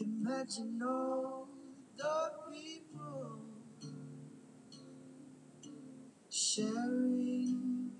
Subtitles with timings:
[0.00, 1.48] Imagine all
[1.96, 3.40] the people
[6.30, 7.90] sharing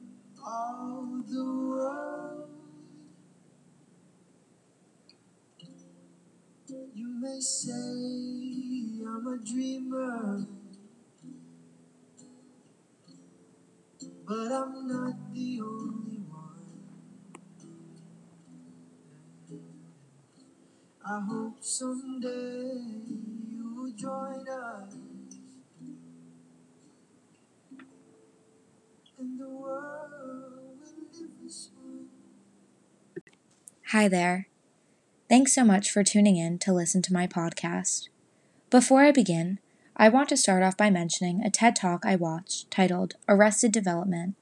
[0.47, 2.51] all the world.
[6.95, 10.47] You may say I'm a dreamer,
[14.27, 16.18] but I'm not the only
[21.11, 22.83] I hope someday
[23.49, 24.95] you will join us
[29.39, 30.79] the world.
[33.87, 34.49] Hi there.
[35.31, 38.09] Thanks so much for tuning in to listen to my podcast.
[38.69, 39.61] Before I begin,
[39.97, 44.35] I want to start off by mentioning a TED Talk I watched titled Arrested Development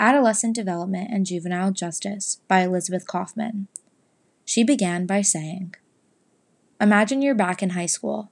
[0.00, 3.68] Adolescent Development and Juvenile Justice by Elizabeth Cauffman.
[4.44, 5.74] She began by saying,
[6.80, 8.30] Imagine you're back in high school.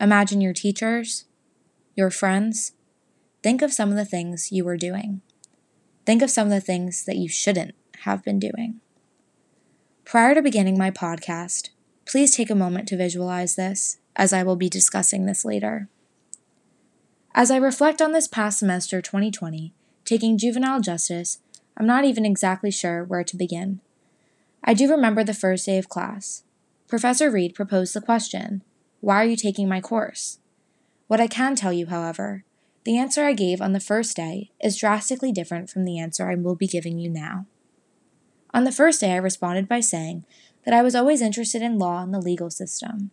[0.00, 1.26] Imagine your teachers,
[1.94, 2.72] your friends.
[3.44, 5.20] Think of some of the things you were doing.
[6.04, 8.80] Think of some of the things that you shouldn't have been doing.
[10.04, 11.68] Prior to beginning my podcast,
[12.06, 15.88] please take a moment to visualize this, as I will be discussing this later.
[17.36, 19.72] As I reflect on this past semester 2020,
[20.04, 21.38] taking juvenile justice,
[21.76, 23.80] I'm not even exactly sure where to begin.
[24.64, 26.42] I do remember the first day of class.
[26.90, 28.64] Professor Reed proposed the question
[29.00, 30.40] Why are you taking my course?
[31.06, 32.42] What I can tell you, however,
[32.82, 36.34] the answer I gave on the first day is drastically different from the answer I
[36.34, 37.46] will be giving you now.
[38.52, 40.24] On the first day, I responded by saying
[40.64, 43.12] that I was always interested in law and the legal system.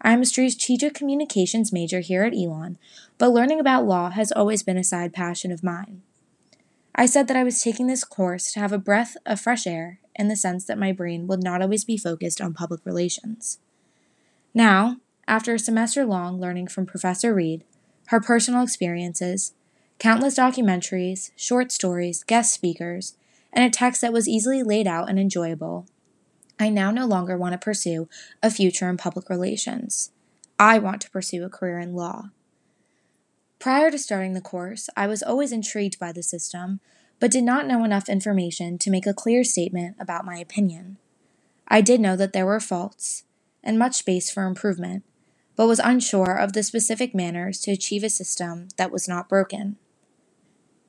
[0.00, 2.78] I am a strategic communications major here at Elon,
[3.16, 6.02] but learning about law has always been a side passion of mine.
[6.96, 10.00] I said that I was taking this course to have a breath of fresh air
[10.16, 13.58] in the sense that my brain would not always be focused on public relations.
[14.52, 17.64] Now, after a semester long learning from Professor Reed,
[18.06, 19.52] her personal experiences,
[19.98, 23.16] countless documentaries, short stories, guest speakers,
[23.52, 25.86] and a text that was easily laid out and enjoyable,
[26.58, 28.08] I now no longer want to pursue
[28.42, 30.12] a future in public relations.
[30.58, 32.30] I want to pursue a career in law.
[33.58, 36.80] Prior to starting the course, I was always intrigued by the system,
[37.24, 40.98] but did not know enough information to make a clear statement about my opinion.
[41.66, 43.24] I did know that there were faults
[43.62, 45.04] and much space for improvement,
[45.56, 49.76] but was unsure of the specific manners to achieve a system that was not broken.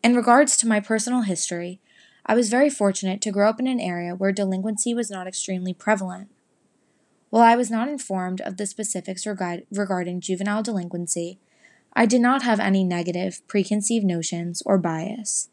[0.03, 1.79] In regards to my personal history,
[2.25, 5.74] I was very fortunate to grow up in an area where delinquency was not extremely
[5.74, 6.28] prevalent.
[7.29, 11.40] While I was not informed of the specifics regard- regarding juvenile delinquency,
[11.94, 15.47] I did not have any negative, preconceived notions or bias.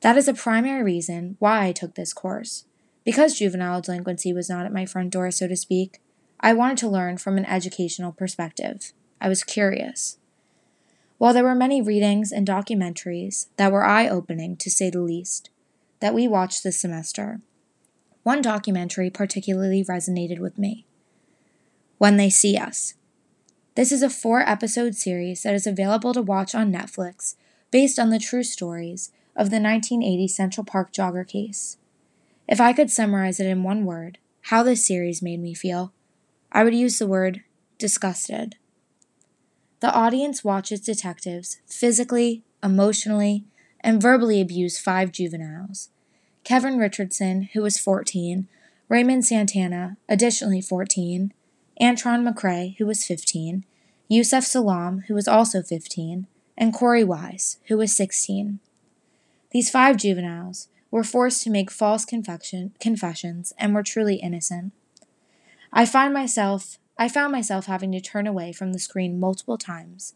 [0.00, 2.64] That is a primary reason why I took this course.
[3.04, 6.00] Because juvenile delinquency was not at my front door, so to speak,
[6.40, 8.92] I wanted to learn from an educational perspective.
[9.20, 10.18] I was curious.
[11.18, 15.50] While there were many readings and documentaries that were eye opening, to say the least,
[16.00, 17.40] that we watched this semester,
[18.22, 20.86] one documentary particularly resonated with me
[21.98, 22.94] When They See Us
[23.76, 27.36] this is a four episode series that is available to watch on Netflix
[27.70, 31.78] based on the true stories of the 1980 Central Park jogger case.
[32.48, 35.92] If I could summarize it in one word, how this series made me feel,
[36.50, 37.42] I would use the word
[37.78, 38.56] disgusted.
[39.80, 43.44] The audience watches detectives physically, emotionally,
[43.80, 45.90] and verbally abuse five juveniles
[46.42, 48.48] Kevin Richardson, who was 14,
[48.88, 51.32] Raymond Santana, additionally 14,
[51.80, 53.64] Antron McCray, who was 15,
[54.08, 56.26] Yusef Salaam, who was also 15,
[56.58, 58.58] and Korey Wise, who was 16.
[59.52, 64.72] These five juveniles were forced to make false confession, confessions and were truly innocent.
[65.72, 70.12] I find myself I found myself having to turn away from the screen multiple times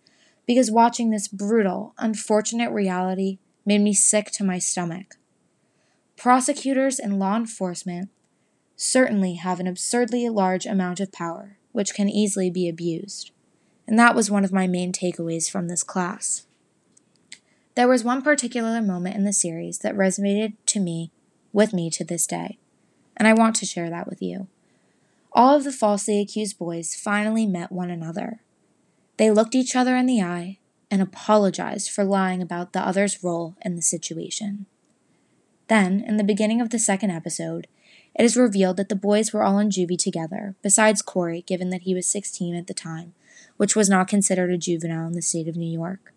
[0.46, 5.16] because watching this brutal, unfortunate reality made me sick to my stomach.
[6.18, 8.10] Prosecutors and law enforcement
[8.76, 13.30] certainly have an absurdly large amount of power, which can easily be abused.
[13.86, 16.46] And that was one of my main takeaways from this class.
[17.76, 21.10] There was one particular moment in the series that resonated to me
[21.52, 22.58] with me to this day,
[23.16, 24.46] and I want to share that with you.
[25.32, 28.40] All of the falsely accused boys finally met one another.
[29.16, 33.56] They looked each other in the eye and apologized for lying about the other's role
[33.62, 34.66] in the situation.
[35.66, 37.66] Then, in the beginning of the second episode,
[38.14, 41.82] it is revealed that the boys were all in juvie together, besides Korey, given that
[41.82, 43.14] he was 16 at the time,
[43.56, 46.12] which was not considered a juvenile in the state of New York.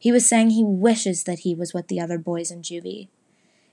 [0.00, 3.08] He was saying he wishes that he was with the other boys in juvie.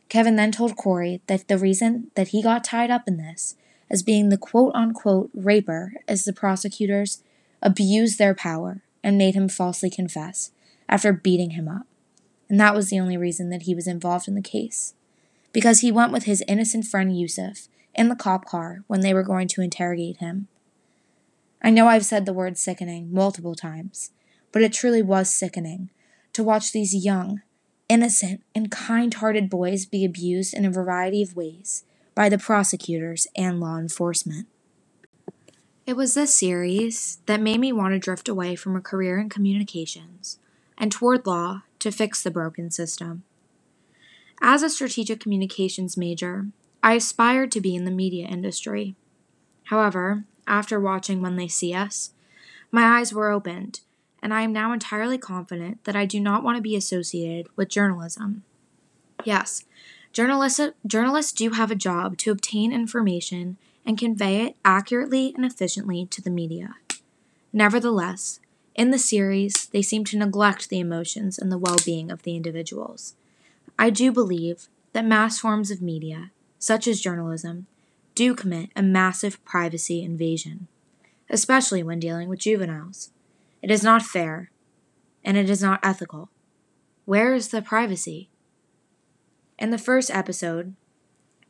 [0.10, 3.56] Kevin then told Korey that the reason that he got tied up in this
[3.90, 7.24] as being the quote unquote raper as the prosecutors
[7.62, 10.52] abused their power and made him falsely confess
[10.90, 11.88] after beating him up.
[12.50, 14.96] And that was the only reason that he was involved in the case.
[15.54, 19.24] Because he went with his innocent friend Yusef in the cop car when they were
[19.24, 20.50] going to interrogate him.
[21.62, 24.12] I know I've said the word sickening multiple times,
[24.52, 25.90] but it truly was sickening
[26.38, 27.42] to watch these young,
[27.90, 33.26] innocent, and kind hearted boys be abused in a variety of ways by the prosecutors
[33.36, 34.48] and law enforcement.
[35.88, 39.30] It was this series that made me want to drift away from a career in
[39.30, 40.38] communications
[40.78, 43.24] and toward law to fix the broken system.
[44.40, 46.50] As a strategic communications major,
[46.84, 48.96] I aspired to be in the media industry.
[49.64, 52.12] However, after watching When They See Us,
[52.72, 53.80] my eyes were opened,
[54.22, 57.70] and I am now entirely confident that I do not want to be associated with
[57.70, 58.44] journalism.
[59.24, 59.66] Yes,
[60.12, 66.06] journalists, journalists do have a job to obtain information and convey it accurately and efficiently
[66.08, 66.76] to the media.
[67.54, 68.40] Nevertheless,
[68.76, 72.36] in the series, they seem to neglect the emotions and the well being of the
[72.36, 73.16] individuals.
[73.80, 77.68] I do believe that mass forms of media, such as journalism,
[78.14, 80.68] do commit a massive privacy invasion,
[81.30, 83.12] especially when dealing with juveniles.
[83.68, 84.50] It is not fair,
[85.26, 86.30] and it is not ethical.
[87.04, 88.30] Where is the privacy?
[89.60, 90.74] In the first episode,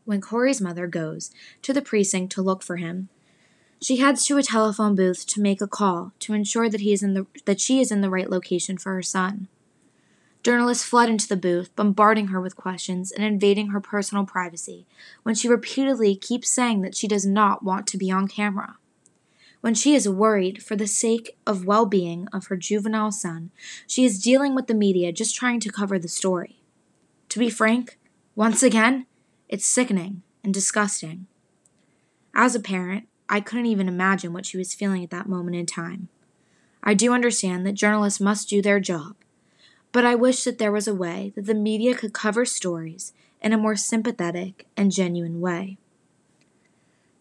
[0.03, 1.29] when Korey's mother goes
[1.61, 3.09] to the precinct to look for him,
[3.79, 7.03] she heads to a telephone booth to make a call to ensure that he is
[7.03, 9.47] in the that she is in the right location for her son.
[10.41, 14.87] Journalists flood into the booth, bombarding her with questions and invading her personal privacy
[15.21, 18.77] when she repeatedly keeps saying that she does not want to be on camera.
[19.61, 23.51] When she is worried for the sake of well being of her juvenile son,
[23.87, 26.61] she is dealing with the media just trying to cover the story.
[27.29, 27.97] To be frank,
[28.35, 29.07] once again,
[29.49, 31.27] it's sickening and disgusting.
[32.33, 35.65] As a parent, I couldn't even imagine what she was feeling at that moment in
[35.65, 36.07] time.
[36.83, 39.15] I do understand that journalists must do their job,
[39.91, 43.11] but I wish that there was a way that the media could cover stories
[43.41, 45.77] in a more sympathetic and genuine way.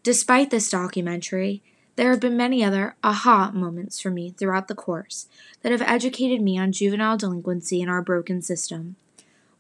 [0.03, 1.63] Despite this documentary,
[1.97, 5.29] there have been many other aha moments for me throughout the course
[5.63, 8.97] that have educated me on juvenile delinquency in our broken system.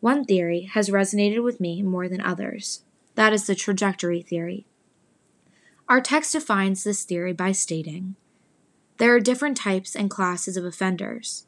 [0.00, 2.82] One theory has resonated with me more than others.
[3.14, 4.66] That is the trajectory theory.
[5.88, 8.16] Our text defines this theory by stating
[8.98, 11.46] there are different types and classes of offenders.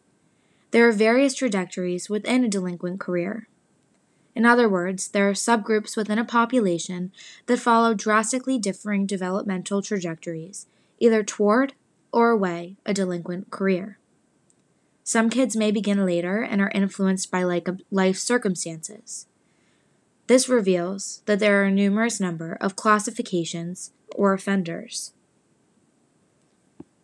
[0.70, 3.48] There are various trajectories within a delinquent career.
[4.34, 7.10] In other words, there are subgroups within a population
[7.46, 10.66] that follow drastically differing developmental trajectories,
[10.98, 11.74] either toward
[12.12, 13.98] or away a delinquent career.
[15.04, 17.42] Some kids may begin later and are influenced by
[17.90, 19.26] life circumstances.
[20.26, 25.12] This reveals that there are a numerous number of classifications or offenders.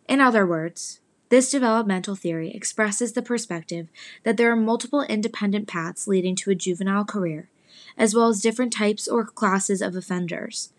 [0.07, 0.99] In other words,
[1.29, 3.87] this developmental theory expresses the perspective
[4.21, 7.49] that there are multiple independent paths leading to a juvenile career,
[7.97, 10.71] as well as different types or classes of offenders.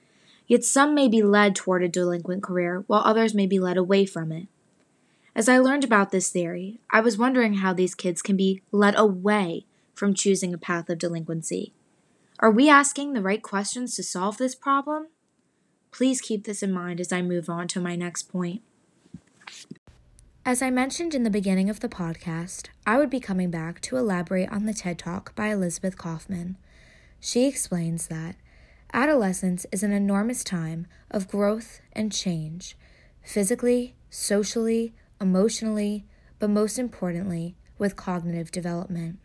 [0.46, 4.06] Yet some may be led toward a delinquent career, while others may be led away
[4.06, 4.46] from it.
[5.34, 8.96] As I learned about this theory, I was wondering how these kids can be led
[8.96, 11.72] away from choosing a path of delinquency.
[12.38, 15.08] Are we asking the right questions to solve this problem?
[15.90, 18.62] Please keep this in mind as I move on to my next point.
[20.44, 23.97] As I mentioned in the beginning of the podcast, I would be coming back to
[23.97, 26.56] elaborate on the TED Talk by Elizabeth Cauffman.
[27.18, 28.37] She explains that
[28.93, 32.76] adolescence is an enormous time of growth and change,
[33.23, 36.05] physically, socially, emotionally,
[36.38, 39.19] but most importantly, with cognitive development.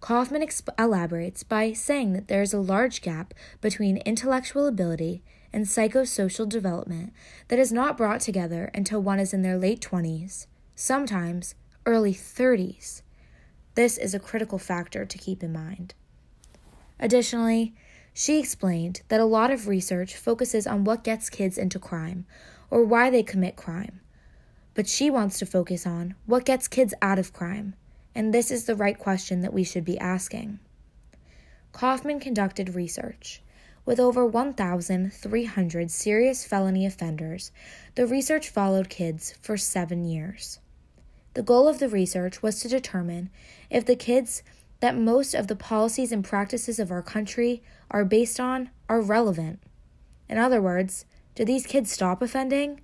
[0.00, 5.22] Cauffman exp- elaborates by saying that there is a large gap between intellectual ability
[5.52, 7.12] and psychosocial development
[7.48, 11.54] that is not brought together until one is in their late 20s, sometimes
[11.86, 13.02] early 30s.
[13.74, 15.94] This is a critical factor to keep in mind.
[16.98, 17.74] Additionally,
[18.12, 22.26] she explained that a lot of research focuses on what gets kids into crime
[22.70, 24.00] or why they commit crime.
[24.74, 27.74] But she wants to focus on what gets kids out of crime,
[28.14, 30.58] and this is the right question that we should be asking.
[31.72, 33.42] Cauffman conducted research
[33.84, 37.50] with over 1,300 serious felony offenders,
[37.94, 40.60] the research followed kids for seven years.
[41.34, 43.30] The goal of the research was to determine
[43.70, 44.42] if the kids
[44.80, 49.60] that most of the policies and practices of our country are based on are relevant.
[50.28, 51.04] In other words,
[51.36, 52.80] do these kids stop offending?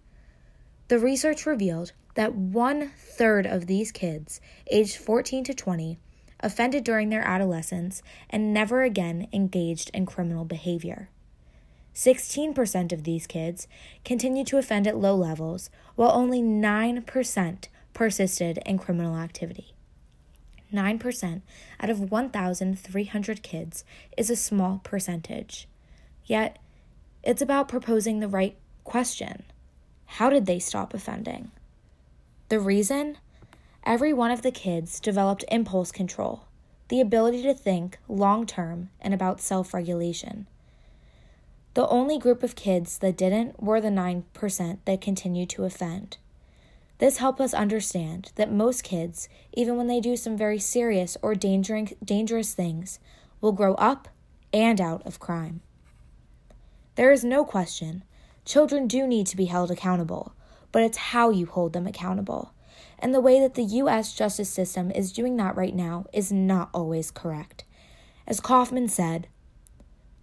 [0.88, 5.98] The research revealed that one third of these kids, aged 14 to 20,
[6.40, 11.10] offended during their adolescence, and never again engaged in criminal behavior.
[11.94, 13.66] 16% of these kids
[14.04, 19.74] continued to offend at low levels, while only 9% persisted in criminal activity.
[20.72, 21.42] 9%
[21.80, 23.84] out of 1,300 kids
[24.16, 25.68] is a small percentage.
[26.25, 26.58] Yet,
[27.22, 29.44] it's about proposing the right question
[30.06, 31.50] How did they stop offending?
[32.48, 33.18] The reason?
[33.84, 36.44] Every one of the kids developed impulse control,
[36.88, 40.46] the ability to think long term and about self regulation.
[41.75, 46.16] The only group of kids that didn't were the 9% that continued to offend.
[46.99, 51.35] This helped us understand that most kids, even when they do some very serious or
[51.35, 52.99] dangerous things,
[53.40, 54.09] will grow up
[54.52, 55.61] and out of crime.
[56.97, 58.02] There is no question,
[58.45, 60.33] children do need to be held accountable,
[60.73, 62.52] but it's how you hold them accountable.
[62.99, 64.12] And the way that the U.S.
[64.12, 67.64] justice system is doing that right now is not always correct.
[68.26, 69.28] As Cauffman said,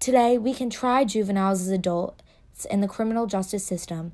[0.02, 4.12] Today, we can try juveniles as adults in the criminal justice system,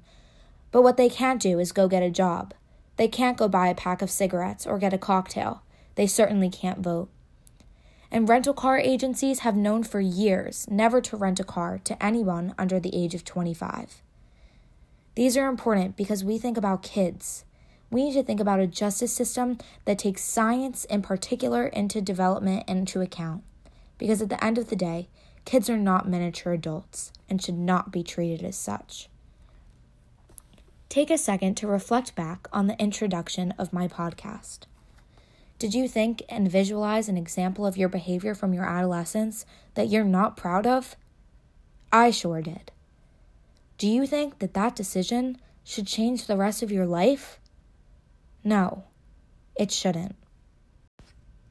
[0.71, 2.53] but what they can't do is go get a job.
[2.97, 5.63] They can't go buy a pack of cigarettes or get a cocktail.
[5.95, 7.09] They certainly can't vote.
[8.11, 12.53] And rental car agencies have known for years never to rent a car to anyone
[12.57, 14.01] under the age of 25.
[15.15, 17.45] These are important because we think about kids.
[17.89, 22.63] We need to think about a justice system that takes science in particular into development
[22.67, 23.43] and into account.
[23.97, 25.09] Because at the end of the day,
[25.45, 29.09] Kids are not miniature adults and should not be treated as such.
[30.91, 34.63] Take a second to reflect back on the introduction of my podcast.
[35.57, 39.45] Did you think and visualize an example of your behavior from your adolescence
[39.75, 40.97] that you're not proud of?
[41.93, 42.73] I sure did.
[43.77, 47.39] Do you think that that decision should change the rest of your life?
[48.43, 48.83] No,
[49.55, 50.17] it shouldn't.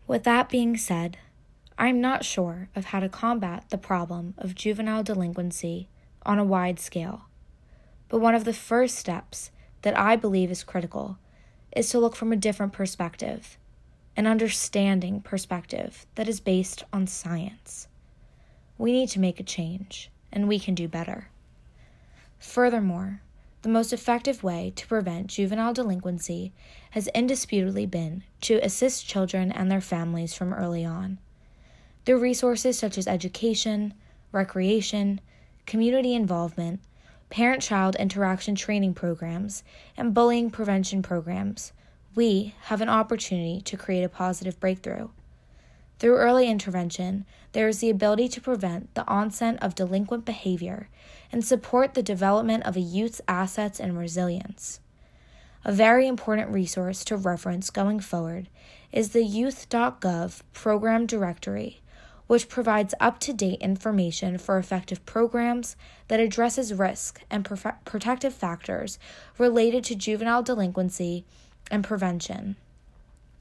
[0.06, 1.16] With that being said,
[1.78, 5.88] I'm not sure of how to combat the problem of juvenile delinquency
[6.26, 7.29] on a wide scale.
[8.10, 9.50] But one of the first steps
[9.80, 11.16] that I believe is critical
[11.74, 13.56] is to look from a different perspective,
[14.16, 17.88] an understanding perspective that is based on science.
[18.76, 21.30] We need to make a change, and we can do better.
[22.38, 23.22] Furthermore,
[23.62, 26.52] the most effective way to prevent juvenile delinquency
[26.90, 31.18] has indisputably been to assist children and their families from early on
[32.04, 33.94] through resources such as education,
[34.32, 35.20] recreation,
[35.66, 36.80] community involvement,
[37.30, 39.62] parent child interaction training programs,
[39.96, 41.72] and bullying prevention programs,
[42.14, 45.08] we have an opportunity to create a positive breakthrough.
[46.00, 50.88] Through early intervention, there is the ability to prevent the onset of delinquent behavior
[51.30, 54.80] and support the development of a youth's assets and resilience.
[55.64, 58.48] A very important resource to reference going forward
[58.92, 61.79] is the youth.gov program directory,
[62.30, 65.74] which provides up-to-date information for effective programs
[66.06, 67.44] that addresses risk and
[67.84, 69.00] protective factors
[69.36, 71.24] related to juvenile delinquency
[71.72, 72.54] and prevention.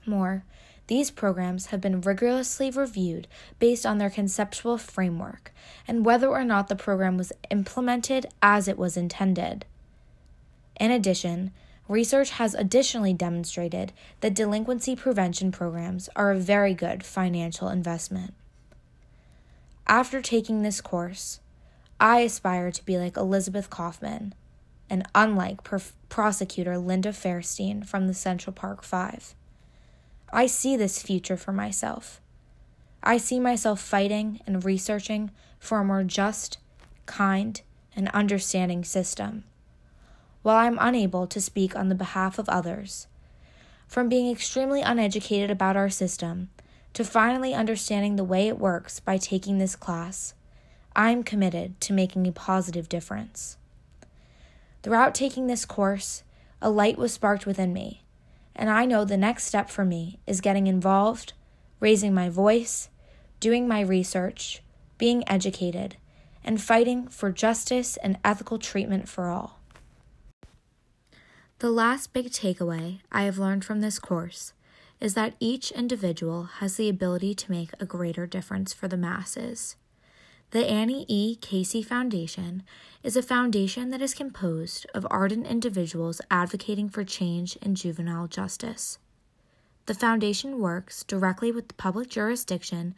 [0.07, 0.43] More,
[0.87, 3.27] these programs have been rigorously reviewed
[3.59, 5.53] based on their conceptual framework
[5.87, 9.65] and whether or not the program was implemented as it was intended.
[10.79, 11.51] In addition,
[11.87, 18.33] research has additionally demonstrated that delinquency prevention programs are a very good financial investment.
[19.89, 21.39] After taking this course,
[21.99, 24.35] I aspire to be like Elizabeth Cauffman
[24.87, 25.67] and unlike
[26.09, 29.33] prosecutor Linda Fairstein from the Central Park Five.
[30.31, 32.21] I see this future for myself.
[33.01, 36.59] I see myself fighting and researching for a more just,
[37.07, 37.59] kind,
[37.95, 39.43] and understanding system.
[40.43, 43.07] While I'm unable to speak on the behalf of others,
[43.87, 46.49] from being extremely uneducated about our system
[46.93, 50.33] to finally understanding the way it works by taking this class,
[50.95, 53.57] I'm committed to making a positive difference.
[54.81, 56.23] Throughout taking this course,
[56.61, 58.03] a light was sparked within me,
[58.55, 61.33] and I know the next step for me is getting involved,
[61.79, 62.89] raising my voice,
[63.39, 64.61] doing my research,
[64.97, 65.97] being educated,
[66.43, 69.59] and fighting for justice and ethical treatment for all.
[71.59, 74.53] The last big takeaway I have learned from this course
[74.99, 79.75] is that each individual has the ability to make a greater difference for the masses.
[80.51, 81.35] The Annie E.
[81.35, 82.63] Casey Foundation
[83.03, 88.97] is a foundation that is composed of ardent individuals advocating for change in juvenile justice.
[89.85, 92.95] The foundation works directly with the public jurisdiction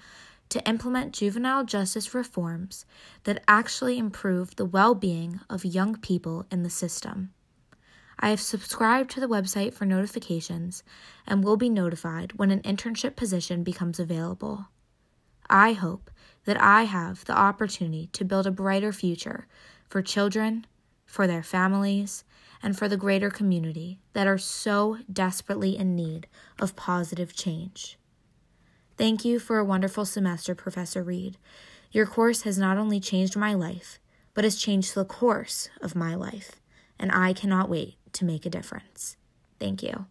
[0.49, 2.85] to implement juvenile justice reforms
[3.23, 7.31] that actually improve the well being of young people in the system.
[8.21, 10.83] I have subscribed to the website for notifications
[11.25, 14.67] and will be notified when an internship position becomes available.
[15.49, 16.11] I hope
[16.45, 19.47] that I have the opportunity to build a brighter future
[19.89, 20.65] for children,
[21.05, 22.23] for their families,
[22.63, 26.27] and for the greater community that are so desperately in need
[26.59, 27.97] of positive change.
[28.97, 31.37] Thank you for a wonderful semester, Professor Reed.
[31.91, 33.99] Your course has not only changed my life,
[34.33, 36.61] but has changed the course of my life,
[37.01, 39.17] and I cannot wait to make a difference.
[39.59, 40.05] Thank you.